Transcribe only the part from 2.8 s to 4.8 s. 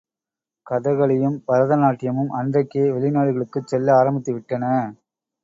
வெளிநாடுகளுக்குச் செல்ல ஆரம்பித்து விட்டன.